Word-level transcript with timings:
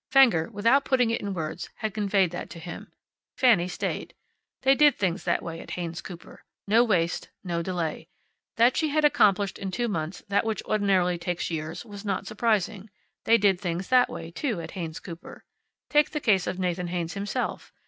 Fenger, 0.09 0.49
without 0.49 0.83
putting 0.83 1.11
it 1.11 1.21
in 1.21 1.35
words, 1.35 1.69
had 1.75 1.93
conveyed 1.93 2.31
that 2.31 2.49
to 2.49 2.57
him. 2.57 2.91
Fanny 3.37 3.67
stayed. 3.67 4.15
They 4.63 4.73
did 4.73 4.95
things 4.97 5.25
that 5.25 5.43
way 5.43 5.59
at 5.59 5.69
Haynes 5.69 6.01
Cooper. 6.01 6.43
No 6.67 6.83
waste. 6.83 7.29
No 7.43 7.61
delay. 7.61 8.07
That 8.55 8.75
she 8.75 8.89
had 8.89 9.05
accomplished 9.05 9.59
in 9.59 9.69
two 9.69 9.87
months 9.87 10.23
that 10.27 10.43
which 10.43 10.63
ordinarily 10.63 11.19
takes 11.19 11.51
years 11.51 11.85
was 11.85 12.03
not 12.03 12.25
surprising. 12.25 12.89
They 13.25 13.37
did 13.37 13.61
things 13.61 13.89
that 13.89 14.09
way, 14.09 14.31
too, 14.31 14.59
at 14.59 14.71
Haynes 14.71 14.99
Cooper. 14.99 15.43
Take 15.87 16.09
the 16.09 16.19
case 16.19 16.47
of 16.47 16.57
Nathan 16.57 16.87
Haynes 16.87 17.13
himself. 17.13 17.71